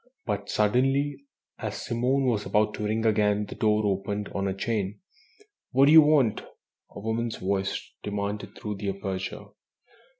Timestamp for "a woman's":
6.89-7.35